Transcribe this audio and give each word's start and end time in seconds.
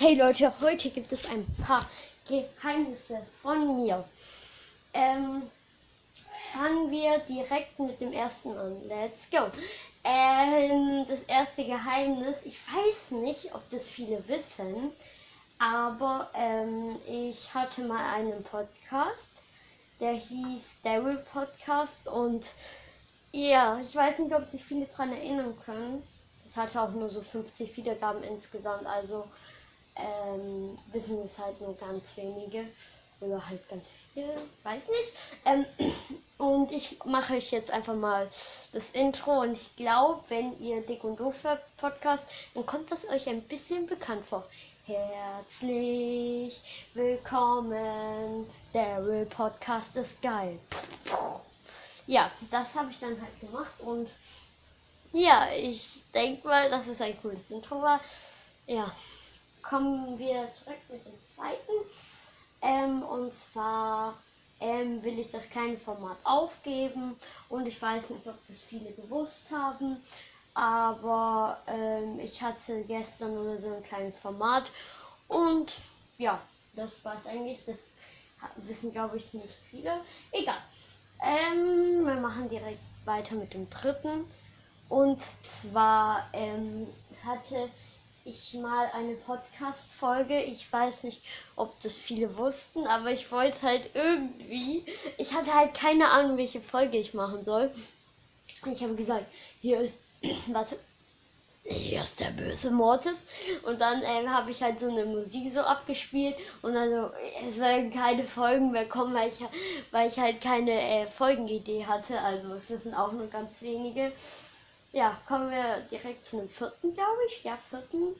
Hey 0.00 0.14
Leute, 0.14 0.52
heute 0.60 0.90
gibt 0.90 1.10
es 1.10 1.28
ein 1.28 1.44
paar 1.66 1.84
Geheimnisse 2.28 3.20
von 3.42 3.82
mir. 3.82 4.04
Ähm, 4.94 5.42
fangen 6.52 6.92
wir 6.92 7.18
direkt 7.28 7.80
mit 7.80 8.00
dem 8.00 8.12
ersten 8.12 8.56
an. 8.56 8.80
Let's 8.86 9.28
go. 9.28 9.50
Ähm, 10.04 11.04
das 11.08 11.24
erste 11.24 11.64
Geheimnis, 11.64 12.44
ich 12.44 12.56
weiß 12.72 13.10
nicht, 13.22 13.52
ob 13.56 13.68
das 13.70 13.88
viele 13.88 14.22
wissen, 14.28 14.92
aber 15.58 16.30
ähm, 16.32 16.96
ich 17.08 17.52
hatte 17.52 17.82
mal 17.82 18.14
einen 18.14 18.44
Podcast, 18.44 19.32
der 19.98 20.12
hieß 20.12 20.82
Daryl 20.84 21.24
Podcast 21.32 22.06
und 22.06 22.46
ja, 23.32 23.80
ich 23.80 23.96
weiß 23.96 24.20
nicht, 24.20 24.32
ob 24.32 24.48
sich 24.48 24.64
viele 24.64 24.86
daran 24.86 25.12
erinnern 25.12 25.58
können. 25.66 26.04
Es 26.46 26.56
hatte 26.56 26.80
auch 26.80 26.92
nur 26.92 27.10
so 27.10 27.20
50 27.20 27.76
Wiedergaben 27.76 28.22
insgesamt, 28.22 28.86
also 28.86 29.26
ähm, 29.98 30.76
wissen 30.92 31.18
es 31.22 31.38
halt 31.38 31.60
nur 31.60 31.76
ganz 31.76 32.16
wenige. 32.16 32.64
Oder 33.20 33.44
halt 33.48 33.68
ganz 33.68 33.90
viele, 34.14 34.32
weiß 34.62 34.90
nicht. 34.90 35.12
Ähm, 35.44 35.66
und 36.38 36.70
ich 36.70 37.04
mache 37.04 37.34
euch 37.34 37.50
jetzt 37.50 37.72
einfach 37.72 37.96
mal 37.96 38.28
das 38.72 38.90
Intro. 38.90 39.40
Und 39.40 39.52
ich 39.52 39.74
glaube, 39.74 40.22
wenn 40.28 40.58
ihr 40.60 40.82
Dick 40.82 41.02
und 41.02 41.18
Doof 41.18 41.44
Podcast, 41.78 42.28
dann 42.54 42.64
kommt 42.64 42.92
das 42.92 43.08
euch 43.08 43.28
ein 43.28 43.42
bisschen 43.42 43.86
bekannt 43.86 44.24
vor. 44.24 44.44
Herzlich 44.86 46.62
willkommen, 46.94 48.46
der 48.72 49.06
Real 49.06 49.26
Podcast 49.26 49.96
ist 49.96 50.22
geil. 50.22 50.58
Ja, 52.06 52.30
das 52.50 52.74
habe 52.74 52.90
ich 52.90 52.98
dann 52.98 53.20
halt 53.20 53.40
gemacht 53.40 53.80
und 53.80 54.08
ja, 55.12 55.48
ich 55.52 56.04
denke 56.14 56.48
mal, 56.48 56.70
dass 56.70 56.86
es 56.86 57.02
ein 57.02 57.20
cooles 57.20 57.50
Intro 57.50 57.82
war. 57.82 58.00
Ja, 58.66 58.90
kommen 59.68 60.18
wir 60.18 60.52
zurück 60.52 60.78
mit 60.88 61.04
dem 61.04 61.24
zweiten. 61.24 61.72
Ähm, 62.62 63.02
und 63.02 63.32
zwar 63.32 64.14
ähm, 64.60 65.02
will 65.02 65.18
ich 65.18 65.30
das 65.30 65.50
kleine 65.50 65.76
Format 65.76 66.16
aufgeben 66.24 67.16
und 67.48 67.66
ich 67.66 67.80
weiß 67.80 68.10
nicht, 68.10 68.26
ob 68.26 68.36
das 68.48 68.60
viele 68.60 68.90
gewusst 68.92 69.50
haben, 69.52 70.02
aber 70.54 71.58
ähm, 71.68 72.18
ich 72.18 72.42
hatte 72.42 72.82
gestern 72.84 73.36
oder 73.38 73.58
so 73.58 73.72
ein 73.72 73.82
kleines 73.82 74.18
Format 74.18 74.70
und 75.28 75.72
ja, 76.16 76.40
das 76.74 77.04
war 77.04 77.16
es 77.16 77.26
eigentlich. 77.26 77.64
Das 77.64 77.90
wissen 78.56 78.90
glaube 78.90 79.18
ich 79.18 79.32
nicht 79.34 79.54
viele. 79.70 80.00
Egal. 80.32 80.58
Ähm, 81.22 82.04
wir 82.04 82.14
machen 82.14 82.48
direkt 82.48 82.80
weiter 83.04 83.34
mit 83.34 83.54
dem 83.54 83.68
dritten. 83.70 84.24
Und 84.88 85.20
zwar 85.20 86.26
ähm, 86.32 86.86
hatte 87.24 87.68
ich 88.28 88.54
mal 88.54 88.90
eine 88.92 89.14
Podcast-Folge. 89.14 90.42
Ich 90.42 90.70
weiß 90.70 91.04
nicht, 91.04 91.22
ob 91.56 91.78
das 91.80 91.96
viele 91.96 92.36
wussten, 92.36 92.86
aber 92.86 93.10
ich 93.10 93.32
wollte 93.32 93.62
halt 93.62 93.90
irgendwie. 93.94 94.84
Ich 95.16 95.34
hatte 95.34 95.54
halt 95.54 95.74
keine 95.74 96.10
Ahnung, 96.10 96.36
welche 96.36 96.60
Folge 96.60 96.98
ich 96.98 97.14
machen 97.14 97.44
soll. 97.44 97.72
Ich 98.66 98.82
habe 98.82 98.94
gesagt, 98.94 99.26
hier 99.60 99.80
ist. 99.80 100.02
Warte. 100.48 100.78
Hier 101.64 102.02
ist 102.02 102.20
der 102.20 102.30
böse 102.30 102.70
Mortis. 102.70 103.26
Und 103.62 103.80
dann 103.80 104.02
ähm, 104.02 104.32
habe 104.32 104.50
ich 104.50 104.62
halt 104.62 104.80
so 104.80 104.88
eine 104.88 105.04
Musik 105.04 105.52
so 105.52 105.60
abgespielt. 105.60 106.34
Und 106.62 106.74
dann 106.74 106.90
so, 106.90 107.10
es 107.46 107.58
werden 107.58 107.90
keine 107.90 108.24
Folgen 108.24 108.72
mehr 108.72 108.88
kommen, 108.88 109.14
weil 109.14 109.28
ich, 109.28 109.36
weil 109.90 110.08
ich 110.08 110.18
halt 110.18 110.40
keine 110.40 110.72
äh, 110.72 111.06
Folgenidee 111.06 111.84
hatte. 111.84 112.18
Also 112.20 112.54
es 112.54 112.70
wissen 112.70 112.94
auch 112.94 113.12
nur 113.12 113.26
ganz 113.26 113.60
wenige. 113.60 114.12
Ja, 114.92 115.20
kommen 115.26 115.50
wir 115.50 115.80
direkt 115.90 116.24
zu 116.24 116.38
einem 116.38 116.48
vierten, 116.48 116.94
glaube 116.94 117.18
ich. 117.26 117.44
Ja, 117.44 117.58
vierten. 117.58 118.14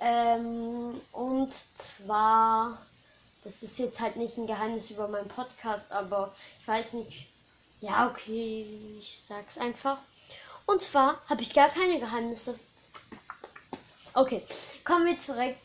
Ähm, 0.00 0.98
und 1.12 1.52
zwar, 1.52 2.78
das 3.44 3.62
ist 3.62 3.78
jetzt 3.78 4.00
halt 4.00 4.16
nicht 4.16 4.38
ein 4.38 4.46
Geheimnis 4.46 4.90
über 4.90 5.06
meinen 5.06 5.28
Podcast, 5.28 5.92
aber 5.92 6.34
ich 6.60 6.68
weiß 6.68 6.94
nicht. 6.94 7.26
Ja, 7.82 8.08
okay, 8.08 8.98
ich 8.98 9.20
sag's 9.20 9.58
einfach. 9.58 9.98
Und 10.64 10.82
zwar 10.82 11.20
habe 11.28 11.42
ich 11.42 11.52
gar 11.52 11.68
keine 11.68 11.98
Geheimnisse. 11.98 12.58
Okay, 14.14 14.42
kommen 14.84 15.06
wir 15.06 15.16
direkt, 15.16 15.60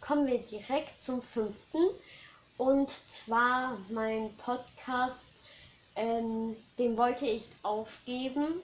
kommen 0.00 0.26
wir 0.26 0.38
direkt 0.38 1.02
zum 1.02 1.22
fünften. 1.22 1.82
Und 2.56 2.90
zwar 2.90 3.76
mein 3.90 4.34
Podcast, 4.38 5.40
ähm, 5.96 6.56
den 6.78 6.96
wollte 6.96 7.26
ich 7.26 7.46
aufgeben 7.62 8.62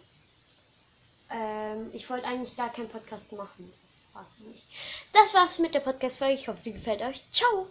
ähm, 1.34 1.91
ich 1.93 2.09
wollte 2.09 2.27
eigentlich 2.27 2.56
gar 2.56 2.72
keinen 2.72 2.89
Podcast 2.89 3.33
machen. 3.33 3.72
Das 3.83 4.06
war's 4.15 4.39
nicht. 4.47 4.62
Das 5.12 5.34
war's 5.34 5.59
mit 5.59 5.75
der 5.75 5.81
Podcast-Folge. 5.81 6.34
Ich 6.34 6.49
hoffe, 6.49 6.61
sie 6.61 6.72
gefällt 6.72 7.03
euch. 7.03 7.22
Ciao! 7.33 7.67